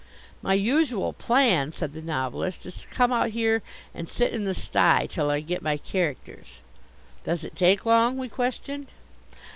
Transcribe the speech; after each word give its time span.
"My 0.41 0.55
usual 0.55 1.13
plan," 1.13 1.73
said 1.73 1.93
the 1.93 2.01
Novelist, 2.01 2.65
"is 2.65 2.75
to 2.81 2.87
come 2.87 3.11
out 3.11 3.29
here 3.29 3.61
and 3.93 4.09
sit 4.09 4.33
in 4.33 4.45
the 4.45 4.55
stye 4.55 5.07
till 5.07 5.29
I 5.29 5.41
get 5.41 5.61
my 5.61 5.77
characters." 5.77 6.61
"Does 7.23 7.43
it 7.43 7.55
take 7.55 7.85
long?" 7.85 8.17
we 8.17 8.27
questioned. 8.27 8.87